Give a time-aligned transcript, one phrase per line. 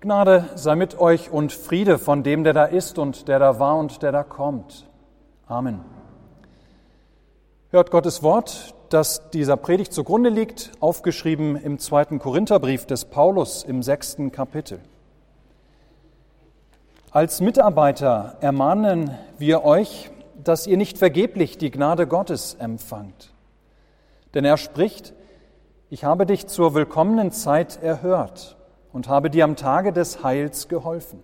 [0.00, 3.76] Gnade sei mit euch und Friede von dem, der da ist und der da war
[3.76, 4.86] und der da kommt.
[5.48, 5.80] Amen.
[7.70, 13.82] Hört Gottes Wort, das dieser Predigt zugrunde liegt, aufgeschrieben im zweiten Korintherbrief des Paulus im
[13.82, 14.78] sechsten Kapitel.
[17.10, 20.12] Als Mitarbeiter ermahnen wir euch,
[20.44, 23.32] dass ihr nicht vergeblich die Gnade Gottes empfangt.
[24.34, 25.12] Denn er spricht,
[25.90, 28.57] ich habe dich zur willkommenen Zeit erhört
[28.92, 31.22] und habe dir am Tage des Heils geholfen.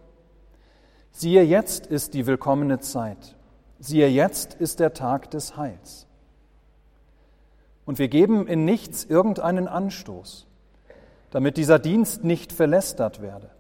[1.11, 3.37] Siehe, jetzt ist die willkommene Zeit.
[3.79, 6.07] Siehe, jetzt ist der Tag des Heils.
[7.87, 10.47] Und wir geben in nichts irgendeinen Anstoß,
[11.31, 13.51] damit dieser Dienst nicht verlästert werde,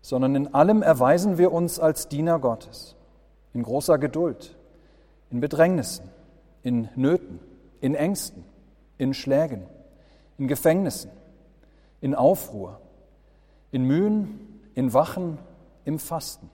[0.00, 2.96] sondern in allem erweisen wir uns als Diener Gottes,
[3.54, 4.56] in großer Geduld,
[5.30, 6.08] in Bedrängnissen,
[6.62, 7.38] in Nöten,
[7.80, 8.44] in Ängsten,
[8.98, 9.66] in Schlägen,
[10.38, 11.10] in Gefängnissen,
[12.00, 12.80] in Aufruhr,
[13.72, 15.38] in Mühen, in Wachen,
[15.84, 16.50] im Fasten,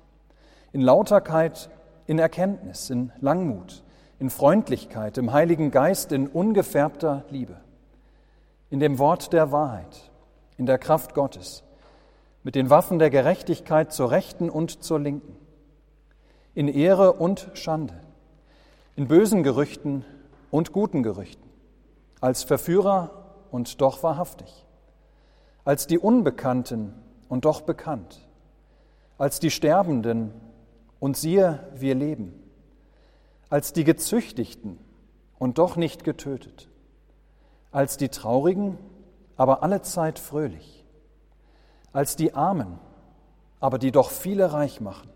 [0.73, 1.69] in Lauterkeit,
[2.07, 3.83] in Erkenntnis, in Langmut,
[4.19, 7.61] in Freundlichkeit, im Heiligen Geist, in ungefärbter Liebe,
[8.71, 10.11] in dem Wort der Wahrheit,
[10.57, 11.65] in der Kraft Gottes,
[12.43, 15.37] mit den Waffen der Gerechtigkeit zur Rechten und zur Linken,
[16.55, 18.01] in Ehre und Schande,
[18.97, 20.05] in bösen Gerüchten
[20.51, 21.49] und guten Gerüchten,
[22.21, 23.11] als Verführer
[23.51, 24.67] und doch wahrhaftig,
[25.65, 26.95] als die Unbekannten
[27.29, 28.21] und doch bekannt,
[29.19, 30.33] als die Sterbenden
[31.01, 32.33] und siehe, wir leben,
[33.51, 34.79] als die Gezüchtigten
[35.39, 36.69] und doch nicht getötet,
[37.71, 38.79] als die Traurigen,
[39.37, 40.85] aber allezeit fröhlich,
[41.93, 42.79] als die Armen,
[43.61, 45.11] aber die doch viele reich machen,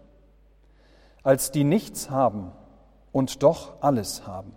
[1.22, 2.52] als die nichts haben
[3.12, 4.54] und doch alles haben.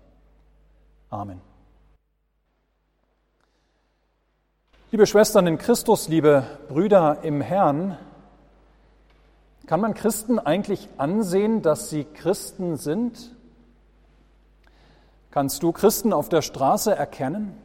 [1.10, 1.42] Amen.
[4.96, 7.98] Liebe Schwestern in Christus, liebe Brüder im Herrn,
[9.68, 13.36] kann man Christen eigentlich ansehen, dass sie Christen sind?
[15.32, 17.58] Kannst du Christen auf der Straße erkennen?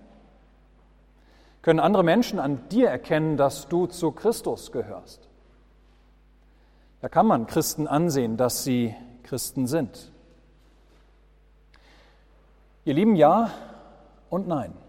[1.63, 5.29] Können andere Menschen an dir erkennen, dass du zu Christus gehörst?
[7.01, 10.11] Da kann man Christen ansehen, dass sie Christen sind.
[12.85, 13.53] Ihr Lieben, ja
[14.31, 14.80] und nein.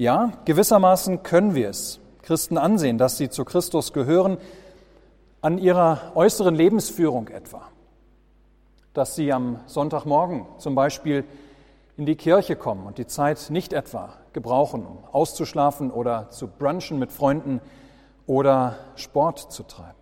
[0.00, 4.38] Ja, gewissermaßen können wir es Christen ansehen, dass sie zu Christus gehören,
[5.42, 7.64] an ihrer äußeren Lebensführung etwa.
[8.94, 11.24] Dass sie am Sonntagmorgen zum Beispiel
[11.98, 16.98] in die Kirche kommen und die Zeit nicht etwa gebrauchen, um auszuschlafen oder zu brunchen
[16.98, 17.60] mit Freunden
[18.26, 20.00] oder Sport zu treiben.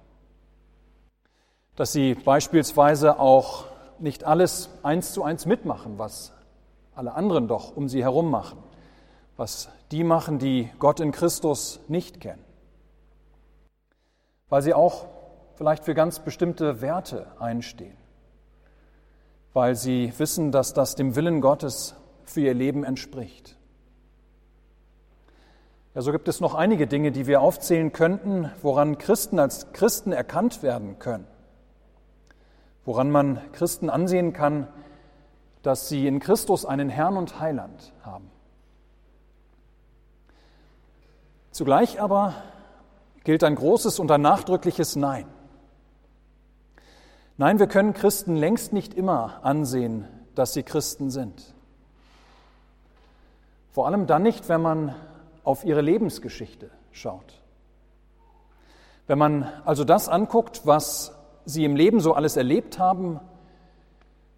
[1.75, 3.65] Dass sie beispielsweise auch
[3.99, 6.33] nicht alles eins zu eins mitmachen, was
[6.95, 8.63] alle anderen doch um sie herum machen
[9.39, 12.45] was die machen, die Gott in Christus nicht kennen.
[14.49, 15.07] Weil sie auch
[15.55, 17.97] vielleicht für ganz bestimmte Werte einstehen.
[19.53, 21.95] Weil sie wissen, dass das dem Willen Gottes
[22.25, 23.57] für ihr Leben entspricht.
[25.95, 30.11] Ja, so gibt es noch einige Dinge, die wir aufzählen könnten, woran Christen als Christen
[30.11, 31.29] erkannt werden können.
[32.85, 34.67] Woran man Christen ansehen kann,
[35.63, 38.31] dass sie in Christus einen Herrn und Heiland haben.
[41.59, 42.35] Zugleich aber
[43.25, 45.27] gilt ein großes und ein nachdrückliches Nein.
[47.37, 51.43] Nein, wir können Christen längst nicht immer ansehen, dass sie Christen sind.
[53.73, 54.95] Vor allem dann nicht, wenn man
[55.43, 57.43] auf ihre Lebensgeschichte schaut.
[59.09, 61.13] Wenn man also das anguckt, was
[61.45, 63.19] sie im Leben so alles erlebt haben,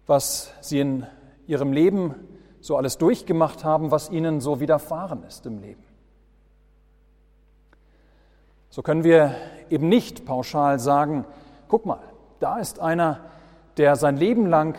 [0.07, 1.05] was sie in
[1.45, 2.15] ihrem Leben
[2.61, 5.90] so alles durchgemacht haben, was ihnen so widerfahren ist im Leben.
[8.71, 9.35] So können wir
[9.69, 11.25] eben nicht pauschal sagen,
[11.67, 11.99] guck mal,
[12.39, 13.19] da ist einer,
[13.75, 14.77] der sein Leben lang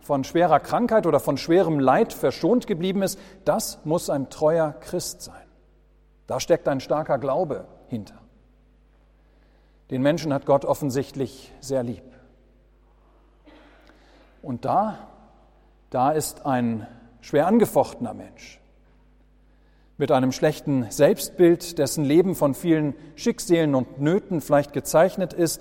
[0.00, 5.22] von schwerer Krankheit oder von schwerem Leid verschont geblieben ist, das muss ein treuer Christ
[5.22, 5.46] sein.
[6.26, 8.16] Da steckt ein starker Glaube hinter.
[9.90, 12.02] Den Menschen hat Gott offensichtlich sehr lieb.
[14.40, 14.98] Und da,
[15.90, 16.86] da ist ein
[17.20, 18.60] schwer angefochtener Mensch,
[19.96, 25.60] mit einem schlechten Selbstbild, dessen Leben von vielen Schicksalen und Nöten vielleicht gezeichnet ist,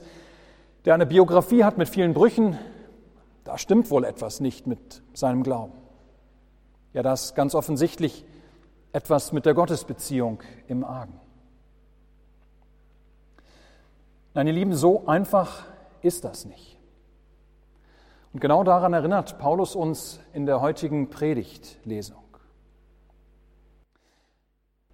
[0.86, 2.58] der eine Biografie hat mit vielen Brüchen,
[3.44, 5.74] da stimmt wohl etwas nicht mit seinem Glauben.
[6.94, 8.26] Ja, da ist ganz offensichtlich
[8.92, 11.20] etwas mit der Gottesbeziehung im Argen.
[14.34, 15.66] Nein, ihr Lieben, so einfach
[16.02, 16.78] ist das nicht.
[18.34, 22.23] Und genau daran erinnert Paulus uns in der heutigen Predigtlesung.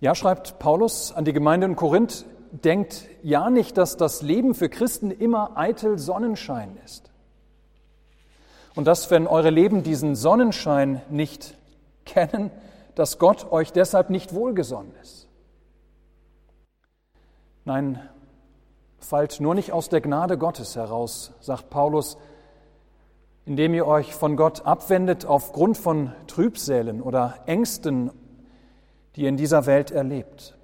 [0.01, 4.69] Ja, schreibt Paulus an die Gemeinde in Korinth, denkt ja nicht, dass das Leben für
[4.69, 7.11] Christen immer eitel Sonnenschein ist.
[8.75, 11.55] Und dass, wenn eure Leben diesen Sonnenschein nicht
[12.05, 12.49] kennen,
[12.95, 15.27] dass Gott euch deshalb nicht wohlgesonnen ist.
[17.65, 17.99] Nein,
[18.99, 22.17] fallt nur nicht aus der Gnade Gottes heraus, sagt Paulus,
[23.45, 28.11] indem ihr euch von Gott abwendet aufgrund von Trübsälen oder Ängsten,
[29.15, 30.55] die ihr in dieser Welt erlebt.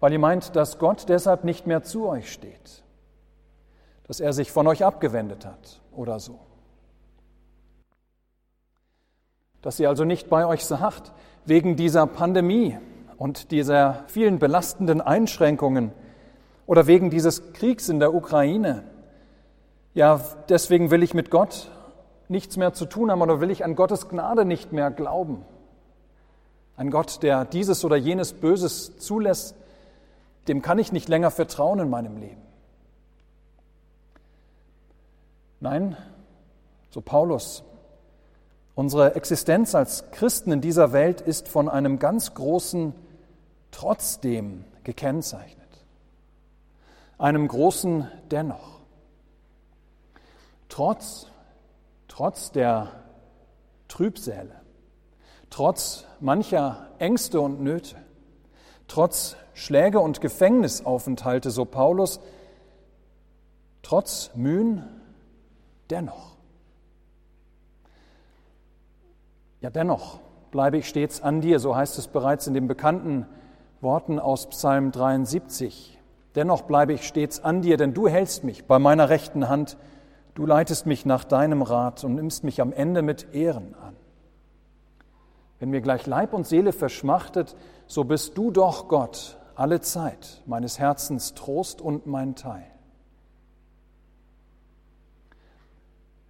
[0.00, 2.82] Weil ihr meint, dass Gott deshalb nicht mehr zu euch steht,
[4.06, 6.40] dass er sich von euch abgewendet hat oder so.
[9.62, 11.12] Dass ihr also nicht bei euch sagt,
[11.44, 12.76] wegen dieser Pandemie
[13.16, 15.92] und dieser vielen belastenden Einschränkungen
[16.66, 18.82] oder wegen dieses Kriegs in der Ukraine,
[19.94, 21.70] ja, deswegen will ich mit Gott
[22.28, 25.44] nichts mehr zu tun haben oder will ich an Gottes Gnade nicht mehr glauben.
[26.76, 29.54] Ein Gott, der dieses oder jenes Böses zulässt,
[30.48, 32.42] dem kann ich nicht länger vertrauen in meinem Leben.
[35.60, 35.96] Nein,
[36.90, 37.62] so Paulus,
[38.74, 42.94] unsere Existenz als Christen in dieser Welt ist von einem ganz großen
[43.70, 45.68] Trotzdem gekennzeichnet,
[47.16, 48.80] einem großen Dennoch.
[50.68, 51.28] Trotz,
[52.08, 52.90] trotz der
[53.86, 54.61] Trübsäle,
[55.52, 57.96] trotz mancher Ängste und Nöte,
[58.88, 62.20] trotz Schläge und Gefängnisaufenthalte, so Paulus,
[63.82, 64.82] trotz Mühen,
[65.90, 66.36] dennoch.
[69.60, 70.20] Ja, dennoch
[70.50, 73.26] bleibe ich stets an dir, so heißt es bereits in den bekannten
[73.82, 75.98] Worten aus Psalm 73.
[76.34, 79.76] Dennoch bleibe ich stets an dir, denn du hältst mich bei meiner rechten Hand
[80.34, 83.94] Du leitest mich nach deinem Rat und nimmst mich am Ende mit Ehren an.
[85.62, 87.54] Wenn mir gleich Leib und Seele verschmachtet,
[87.86, 92.66] so bist du doch Gott alle Zeit, meines Herzens Trost und mein Teil.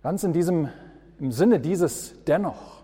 [0.03, 0.69] Ganz in diesem,
[1.19, 2.83] im Sinne dieses Dennoch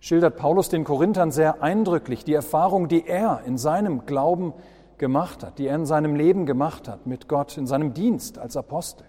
[0.00, 4.54] schildert Paulus den Korinthern sehr eindrücklich die Erfahrung, die er in seinem Glauben
[4.96, 8.56] gemacht hat, die er in seinem Leben gemacht hat mit Gott, in seinem Dienst als
[8.56, 9.04] Apostel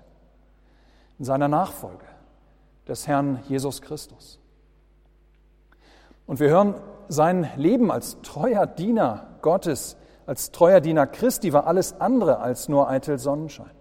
[1.18, 2.04] in seiner Nachfolge
[2.90, 4.42] des Herrn Jesus Christus.
[6.28, 6.76] Und wir hören,
[7.08, 12.90] sein Leben als treuer Diener Gottes, als treuer Diener Christi war alles andere als nur
[12.90, 13.72] eitel Sonnenschein.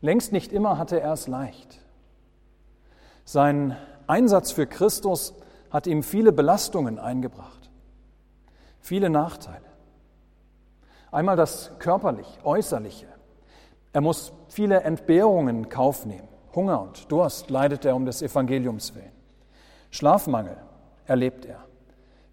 [0.00, 1.78] Längst nicht immer hatte er es leicht.
[3.24, 5.34] Sein Einsatz für Christus
[5.70, 7.70] hat ihm viele Belastungen eingebracht,
[8.80, 9.66] viele Nachteile.
[11.12, 13.06] Einmal das körperlich, äußerliche,
[13.92, 16.28] er muss viele Entbehrungen in Kauf nehmen.
[16.54, 19.12] Hunger und Durst leidet er um des Evangeliums willen.
[19.90, 20.56] Schlafmangel
[21.10, 21.64] erlebt er,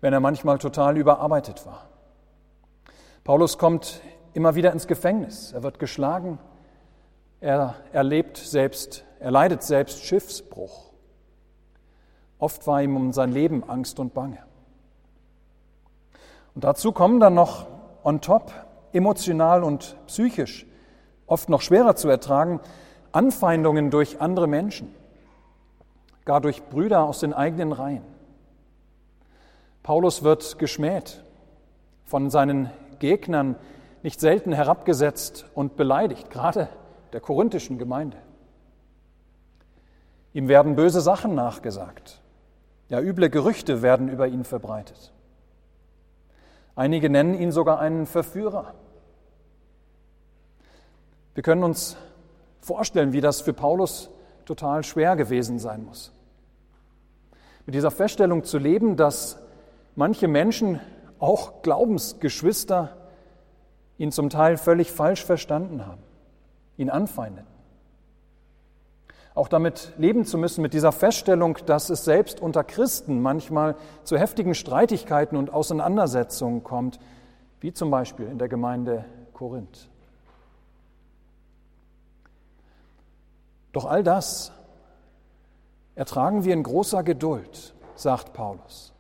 [0.02, 1.88] wenn er manchmal total überarbeitet war.
[3.24, 4.02] Paulus kommt
[4.34, 5.52] immer wieder ins Gefängnis.
[5.52, 6.40] Er wird geschlagen.
[7.42, 10.94] Er erlebt selbst, er leidet selbst Schiffsbruch.
[12.40, 14.40] Oft war ihm um sein Leben Angst und Bange.
[16.54, 17.68] Und dazu kommen dann noch
[18.04, 18.54] on top
[18.94, 20.68] emotional und psychisch
[21.26, 22.62] oft noch schwerer zu ertragen,
[23.12, 24.94] Anfeindungen durch andere Menschen,
[26.26, 28.17] gar durch Brüder aus den eigenen Reihen.
[29.88, 31.24] Paulus wird geschmäht,
[32.04, 32.70] von seinen
[33.00, 33.56] Gegnern
[34.04, 36.68] nicht selten herabgesetzt und beleidigt, gerade
[37.14, 38.18] der korinthischen Gemeinde.
[40.34, 42.20] Ihm werden böse Sachen nachgesagt,
[42.90, 45.14] ja üble Gerüchte werden über ihn verbreitet.
[46.76, 48.74] Einige nennen ihn sogar einen Verführer.
[51.34, 51.96] Wir können uns
[52.60, 54.10] vorstellen, wie das für Paulus
[54.44, 56.12] total schwer gewesen sein muss.
[57.66, 59.47] Mit dieser Feststellung zu leben, dass
[59.98, 60.80] manche Menschen,
[61.20, 62.96] auch Glaubensgeschwister,
[63.98, 66.04] ihn zum Teil völlig falsch verstanden haben,
[66.78, 67.46] ihn anfeinden.
[69.34, 74.18] Auch damit leben zu müssen, mit dieser Feststellung, dass es selbst unter Christen manchmal zu
[74.18, 77.00] heftigen Streitigkeiten und Auseinandersetzungen kommt,
[77.60, 79.90] wie zum Beispiel in der Gemeinde Korinth.
[83.74, 84.52] Doch all das
[85.96, 88.94] ertragen wir in großer Geduld, sagt Paulus.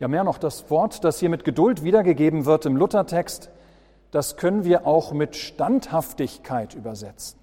[0.00, 3.50] Ja, mehr noch, das Wort, das hier mit Geduld wiedergegeben wird im Luthertext,
[4.10, 7.38] das können wir auch mit Standhaftigkeit übersetzen.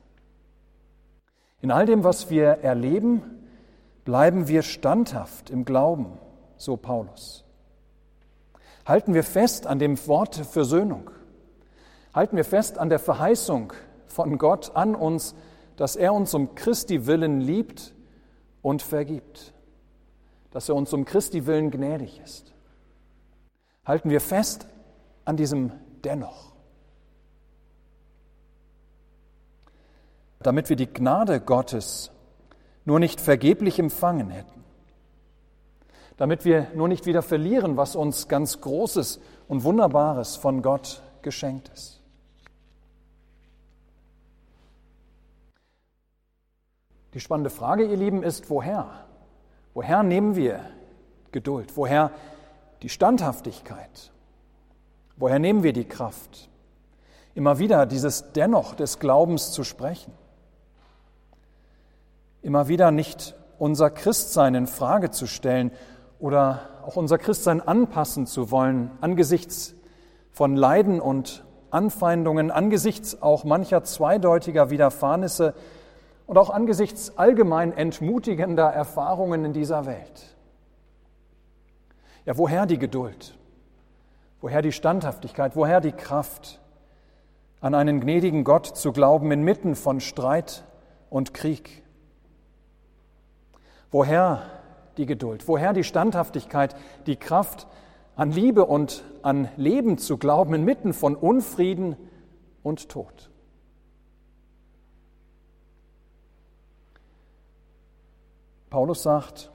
[1.61, 3.23] In all dem, was wir erleben,
[4.05, 6.17] bleiben wir standhaft im Glauben,
[6.57, 7.43] so Paulus.
[8.85, 11.09] Halten wir fest an dem Wort Versöhnung.
[12.13, 13.73] Halten wir fest an der Verheißung
[14.05, 15.35] von Gott an uns,
[15.75, 17.93] dass er uns um Christi willen liebt
[18.61, 19.53] und vergibt,
[20.55, 22.53] dass er uns um Christi willen gnädig ist.
[23.83, 24.67] Halten wir fest
[25.25, 25.73] an diesem
[26.05, 26.53] Dennoch.
[30.39, 32.09] Damit wir die Gnade Gottes
[32.85, 34.63] nur nicht vergeblich empfangen hätten.
[36.15, 39.19] Damit wir nur nicht wieder verlieren, was uns ganz Großes
[39.49, 42.01] und Wunderbares von Gott geschenkt ist.
[47.13, 49.04] Die spannende Frage, ihr Lieben, ist, woher?
[49.75, 50.61] Woher nehmen wir
[51.31, 51.75] Geduld?
[51.75, 52.11] Woher
[52.81, 54.11] die Standhaftigkeit?
[55.17, 56.49] Woher nehmen wir die Kraft,
[57.35, 60.13] immer wieder dieses Dennoch des Glaubens zu sprechen?
[62.41, 65.71] Immer wieder nicht unser Christsein in Frage zu stellen
[66.19, 69.75] oder auch unser Christsein anpassen zu wollen angesichts
[70.31, 75.53] von Leiden und Anfeindungen, angesichts auch mancher zweideutiger Widerfahrnisse,
[76.27, 80.35] und auch angesichts allgemein entmutigender Erfahrungen in dieser Welt.
[82.25, 83.37] Ja, woher die Geduld?
[84.41, 85.55] Woher die Standhaftigkeit?
[85.55, 86.59] Woher die Kraft,
[87.61, 90.63] an einen gnädigen Gott zu glauben inmitten von Streit
[91.09, 91.83] und Krieg?
[93.91, 94.41] Woher
[94.97, 95.47] die Geduld?
[95.47, 97.67] Woher die Standhaftigkeit, die Kraft,
[98.15, 101.95] an Liebe und an Leben zu glauben inmitten von Unfrieden
[102.63, 103.29] und Tod?
[108.75, 109.51] Paulus sagt,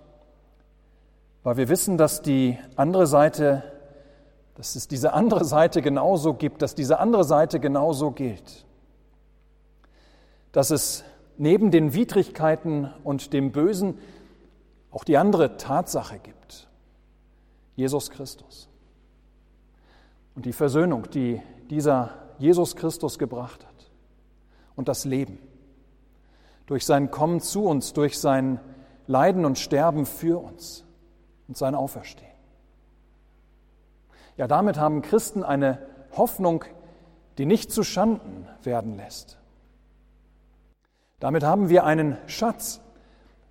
[1.43, 3.63] weil wir wissen, dass die andere Seite,
[4.55, 8.65] dass es diese andere Seite genauso gibt, dass diese andere Seite genauso gilt.
[10.53, 11.05] Dass es
[11.37, 13.99] neben den Widrigkeiten und dem Bösen
[14.91, 16.67] auch die andere Tatsache gibt.
[17.77, 18.71] Jesus Christus.
[20.35, 23.91] Und die Versöhnung, die dieser Jesus Christus gebracht hat.
[24.77, 25.39] Und das Leben.
[26.65, 28.61] Durch sein Kommen zu uns, durch sein
[29.11, 30.85] Leiden und Sterben für uns
[31.49, 32.31] und sein Auferstehen.
[34.37, 35.85] Ja, damit haben Christen eine
[36.17, 36.65] Hoffnung,
[37.37, 39.39] die nicht zu Schanden werden lässt.
[41.19, 42.81] Damit haben wir einen Schatz,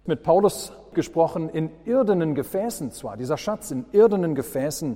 [0.05, 4.95] mit Paulus gesprochen, in irdenen Gefäßen zwar, dieser Schatz in irdenen Gefäßen,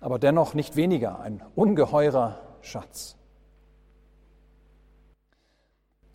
[0.00, 3.16] aber dennoch nicht weniger, ein ungeheurer Schatz.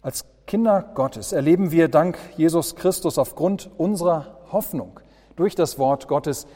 [0.01, 5.00] Als Kinder Gottes erleben wir dank Jesus Christus aufgrund unserer Hoffnung
[5.36, 6.48] durch das Wort Gottes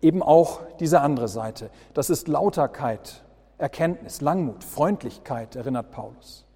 [0.00, 1.70] eben auch diese andere Seite.
[1.94, 3.22] Das ist Lauterkeit,
[3.58, 6.46] Erkenntnis, Langmut, Freundlichkeit, erinnert Paulus.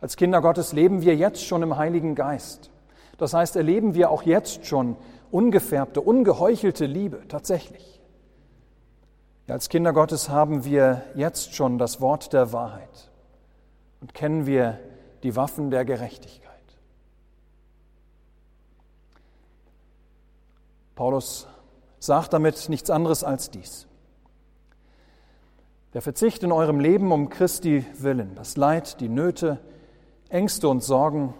[0.00, 2.70] Als Kinder Gottes leben wir jetzt schon im Heiligen Geist.
[3.18, 4.96] Das heißt, erleben wir auch jetzt schon
[5.30, 8.00] ungefärbte, ungeheuchelte Liebe, tatsächlich.
[9.48, 13.10] Als Kinder Gottes haben wir jetzt schon das Wort der Wahrheit
[14.00, 14.78] und kennen wir
[15.22, 16.52] die Waffen der Gerechtigkeit.
[20.94, 21.46] Paulus
[21.98, 23.86] sagt damit nichts anderes als dies.
[25.94, 29.58] Der Verzicht in eurem Leben um Christi willen, das Leid, die Nöte,
[30.28, 31.34] Ängste und Sorgen,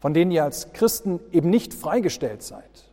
[0.00, 2.84] von denen ihr als Christen eben nicht freigestellt seid.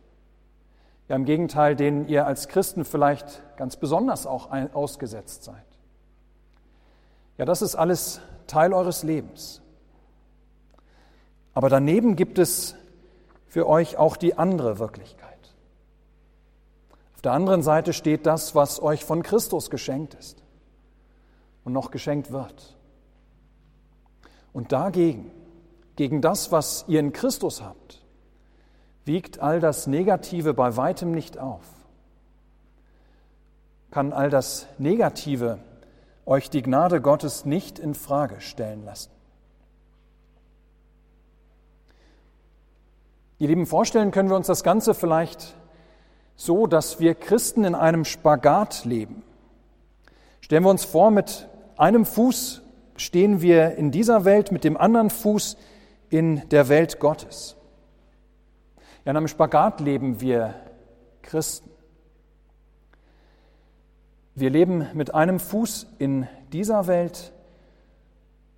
[1.08, 5.66] Ja, im Gegenteil, denen ihr als Christen vielleicht ganz besonders auch ausgesetzt seid.
[7.36, 9.60] Ja, das ist alles Teil eures Lebens.
[11.54, 12.74] Aber daneben gibt es
[13.46, 15.54] für euch auch die andere Wirklichkeit.
[17.14, 20.42] Auf der anderen Seite steht das, was euch von Christus geschenkt ist
[21.62, 22.76] und noch geschenkt wird.
[24.52, 25.30] Und dagegen,
[25.96, 28.02] gegen das, was ihr in Christus habt,
[29.04, 31.64] wiegt all das Negative bei weitem nicht auf.
[33.90, 35.60] Kann all das Negative
[36.26, 39.13] euch die Gnade Gottes nicht in Frage stellen lassen.
[43.38, 45.56] Ihr Lieben, vorstellen können wir uns das Ganze vielleicht
[46.36, 49.24] so, dass wir Christen in einem Spagat leben.
[50.40, 52.62] Stellen wir uns vor, mit einem Fuß
[52.96, 55.56] stehen wir in dieser Welt, mit dem anderen Fuß
[56.10, 57.56] in der Welt Gottes.
[59.04, 60.54] Ja, in einem Spagat leben wir
[61.22, 61.70] Christen.
[64.36, 67.32] Wir leben mit einem Fuß in dieser Welt,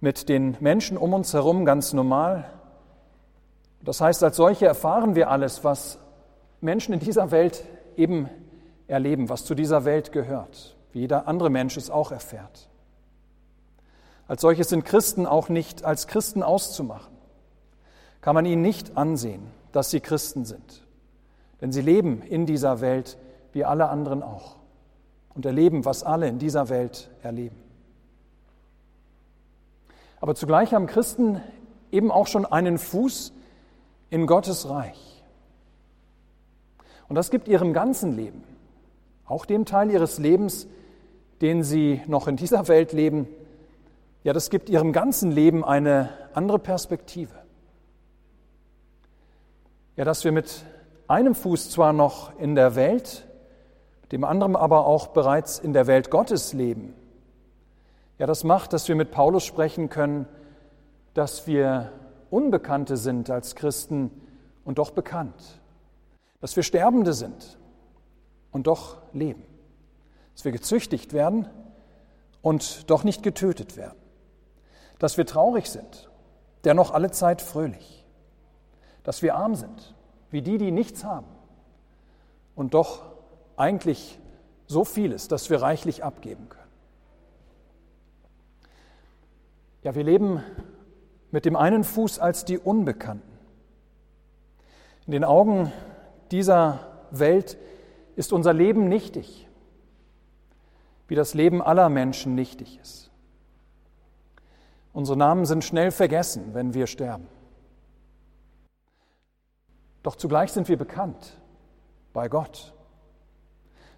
[0.01, 2.51] mit den Menschen um uns herum ganz normal,
[3.87, 5.99] das heißt, als solche erfahren wir alles, was
[6.61, 7.65] Menschen in dieser Welt
[7.97, 8.29] eben
[8.89, 12.69] erleben, was zu dieser Welt gehört, wie jeder andere Mensch es auch erfährt.
[14.27, 17.15] Als solches sind Christen auch nicht als Christen auszumachen.
[18.21, 20.85] Kann man ihnen nicht ansehen, dass sie Christen sind.
[21.61, 23.19] Denn sie leben in dieser Welt
[23.53, 24.57] wie alle anderen auch
[25.35, 27.63] und erleben, was alle in dieser Welt erleben.
[30.21, 31.41] Aber zugleich haben Christen
[31.93, 33.33] eben auch schon einen Fuß
[34.11, 35.23] in Gottes Reich.
[37.09, 38.45] Und das gibt ihrem ganzen Leben
[39.27, 40.67] auch dem Teil ihres Lebens,
[41.41, 43.29] den sie noch in dieser Welt leben,
[44.23, 47.35] ja, das gibt ihrem ganzen Leben eine andere Perspektive.
[49.95, 50.65] Ja, dass wir mit
[51.07, 53.25] einem Fuß zwar noch in der Welt,
[54.03, 56.95] mit dem anderen aber auch bereits in der Welt Gottes leben.
[58.19, 60.27] Ja, das macht, dass wir mit Paulus sprechen können,
[61.15, 61.93] dass wir
[62.37, 64.11] Unbekannte sind als Christen
[64.63, 65.59] und doch bekannt.
[66.43, 67.59] Dass wir Sterbende sind
[68.53, 69.43] und doch leben.
[70.35, 71.49] Dass wir gezüchtigt werden
[72.43, 73.97] und doch nicht getötet werden.
[74.99, 76.11] Dass wir traurig sind,
[76.65, 78.05] dennoch alle Zeit fröhlich.
[79.03, 79.95] Dass wir arm sind,
[80.31, 81.29] wie die, die nichts haben
[82.55, 83.01] und doch
[83.57, 84.19] eigentlich
[84.67, 86.71] so vieles, dass wir reichlich abgeben können.
[89.83, 90.43] Ja, wir leben
[91.31, 93.37] mit dem einen Fuß als die Unbekannten.
[95.07, 95.73] In den Augen
[96.31, 96.81] dieser
[97.11, 97.57] Welt
[98.17, 99.49] ist unser Leben nichtig,
[101.09, 103.11] wie das Leben aller Menschen nichtig ist.
[104.93, 107.29] Unsere Namen sind schnell vergessen, wenn wir sterben.
[110.03, 111.37] Doch zugleich sind wir bekannt
[112.13, 112.73] bei Gott.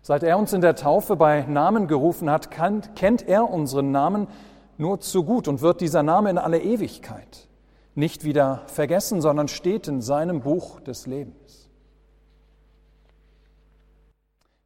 [0.03, 4.27] Seit er uns in der Taufe bei Namen gerufen hat, kennt er unseren Namen
[4.79, 7.49] nur zu gut und wird dieser Name in alle Ewigkeit
[7.95, 11.69] nicht wieder vergessen, sondern steht in seinem Buch des Lebens.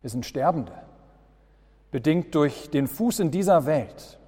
[0.03, 0.73] Wir sind Sterbende,
[1.91, 4.19] bedingt durch den Fuß in dieser Welt.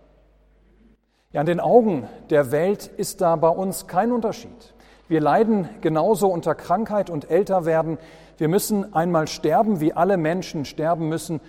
[1.33, 4.73] Ja, an den Augen der Welt ist da bei uns kein Unterschied.
[5.09, 7.99] Wir leiden genauso unter Krankheit und Älterwerden.
[8.39, 11.41] Wir müssen einmal sterben, wie alle Menschen sterben müssen.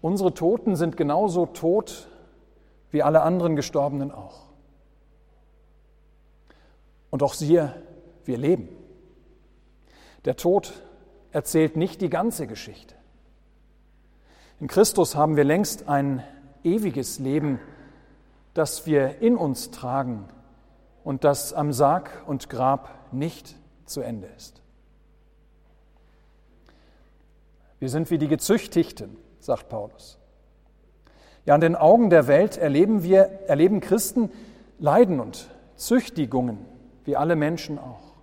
[0.00, 2.08] Unsere Toten sind genauso tot
[2.90, 4.46] wie alle anderen Gestorbenen auch.
[7.10, 7.74] Und auch siehe,
[8.24, 8.68] wir leben.
[10.24, 10.72] Der Tod
[11.32, 12.94] erzählt nicht die ganze Geschichte.
[14.60, 16.22] In Christus haben wir längst ein
[16.62, 17.58] ewiges Leben,
[18.54, 20.28] das wir in uns tragen
[21.02, 24.60] und das am Sarg und Grab nicht zu Ende ist.
[27.78, 30.19] Wir sind wie die Gezüchtigten, sagt Paulus.
[31.46, 34.30] Ja, an den Augen der Welt erleben wir, erleben Christen
[34.78, 36.58] Leiden und Züchtigungen,
[37.04, 38.14] wie alle Menschen auch.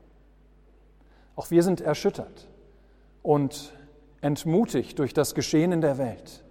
[1.36, 2.48] Auch wir sind erschüttert
[3.22, 3.74] und
[4.22, 6.44] entmutigt durch das Geschehen in der Welt.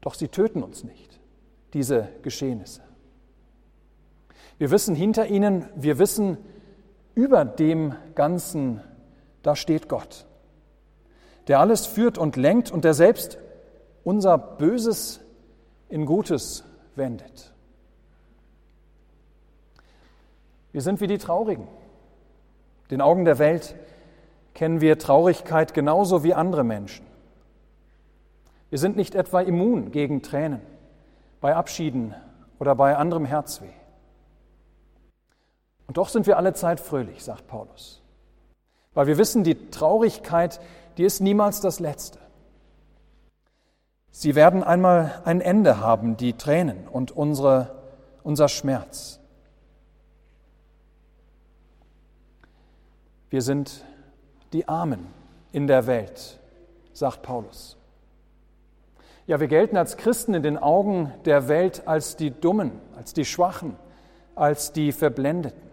[0.00, 1.20] Doch sie töten uns nicht,
[1.72, 2.82] diese Geschehnisse.
[4.58, 6.36] Wir wissen hinter ihnen, wir wissen
[7.14, 8.82] über dem Ganzen,
[9.42, 10.26] da steht Gott,
[11.48, 13.38] der alles führt und lenkt und der selbst
[14.04, 15.20] unser Böses
[15.88, 17.52] in Gutes wendet.
[20.72, 21.66] Wir sind wie die Traurigen.
[22.90, 23.74] Den Augen der Welt
[24.54, 27.06] kennen wir Traurigkeit genauso wie andere Menschen.
[28.68, 30.60] Wir sind nicht etwa immun gegen Tränen
[31.40, 32.14] bei Abschieden
[32.58, 33.72] oder bei anderem Herzweh.
[35.88, 38.00] Und doch sind wir alle Zeit fröhlich, sagt Paulus.
[38.94, 40.60] Weil wir wissen, die Traurigkeit,
[40.96, 42.18] die ist niemals das Letzte.
[44.10, 47.74] Sie werden einmal ein Ende haben, die Tränen und unsere,
[48.22, 49.20] unser Schmerz.
[53.30, 53.84] Wir sind
[54.52, 55.06] die Armen
[55.52, 56.40] in der Welt,
[56.92, 57.76] sagt Paulus.
[59.26, 63.24] Ja, wir gelten als Christen in den Augen der Welt als die Dummen, als die
[63.24, 63.76] Schwachen,
[64.34, 65.70] als die Verblendeten.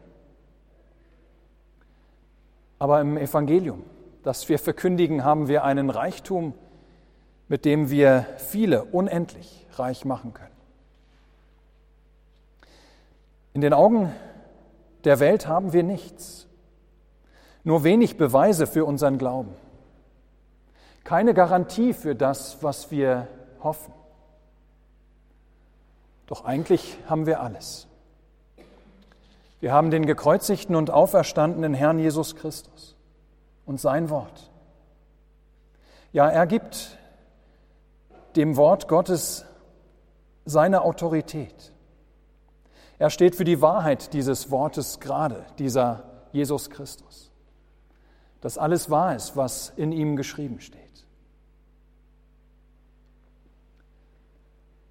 [2.78, 3.82] Aber im Evangelium,
[4.22, 6.54] das wir verkündigen, haben wir einen Reichtum,
[7.48, 10.56] mit dem wir viele unendlich reich machen können.
[13.54, 14.14] In den Augen
[15.04, 16.48] der Welt haben wir nichts,
[17.64, 19.54] nur wenig Beweise für unseren Glauben,
[21.04, 23.28] keine Garantie für das, was wir
[23.64, 23.94] hoffen.
[26.28, 27.88] Doch eigentlich haben wir alles.
[29.60, 32.96] Wir haben den gekreuzigten und auferstandenen Herrn Jesus Christus
[33.66, 34.52] und sein Wort.
[36.12, 36.97] Ja, er gibt
[38.38, 39.46] dem Wort Gottes
[40.46, 41.74] seine Autorität.
[43.00, 47.32] Er steht für die Wahrheit dieses Wortes gerade, dieser Jesus Christus.
[48.42, 50.82] Dass alles wahr ist, was in ihm geschrieben steht.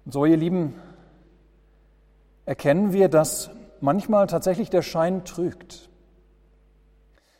[0.05, 0.75] Und so, ihr Lieben,
[2.45, 3.49] erkennen wir, dass
[3.81, 5.89] manchmal tatsächlich der Schein trügt.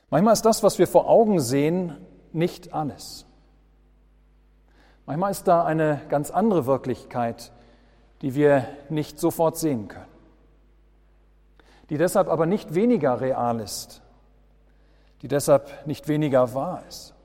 [0.10, 1.98] Manchmal ist das, was wir vor Augen sehen,
[2.34, 3.27] nicht alles.
[5.08, 7.54] Manchmal ist da eine ganz andere Wirklichkeit,
[8.22, 10.06] die wir nicht sofort sehen können,
[11.90, 14.02] die deshalb aber nicht weniger real ist,
[15.22, 17.16] die deshalb nicht weniger wahr ist.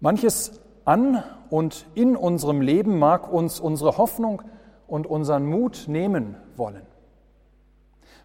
[0.00, 4.42] Manches an und in unserem Leben mag uns unsere Hoffnung
[4.86, 6.86] und unseren Mut nehmen wollen.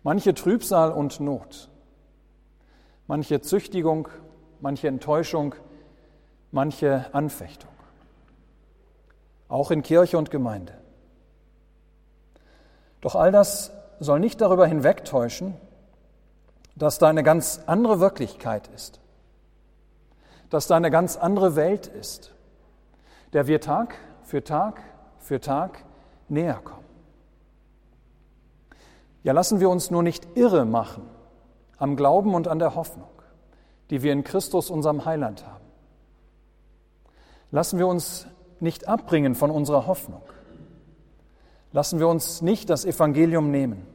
[0.04, 1.70] Manche Trübsal und Not,
[3.08, 4.10] manche Züchtigung,
[4.60, 5.56] manche Enttäuschung,
[6.54, 7.72] manche Anfechtung.
[9.50, 10.74] Auch in Kirche und Gemeinde.
[13.02, 15.56] Doch all das soll nicht darüber hinwegtäuschen,
[16.76, 19.00] dass da eine ganz andere Wirklichkeit ist,
[20.50, 22.34] dass da eine ganz andere Welt ist,
[23.34, 24.82] der wir Tag für Tag
[25.20, 25.84] für Tag
[26.30, 26.86] näher kommen.
[29.24, 31.10] Ja, lassen wir uns nur nicht irre machen
[31.78, 33.10] am Glauben und an der Hoffnung,
[33.90, 35.63] die wir in Christus, unserem Heiland haben.
[37.54, 38.26] Lassen wir uns
[38.60, 40.24] nicht abbringen von unserer Hoffnung.
[41.72, 43.86] Lassen wir uns nicht das Evangelium nehmen,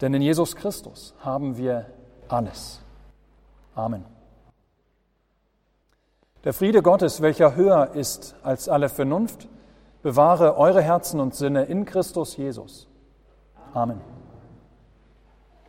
[0.00, 1.86] denn in Jesus Christus haben wir
[2.26, 2.80] alles.
[3.76, 4.04] Amen.
[6.42, 9.46] Der Friede Gottes, welcher höher ist als alle Vernunft,
[10.02, 12.88] bewahre eure Herzen und Sinne in Christus Jesus.
[13.72, 14.00] Amen.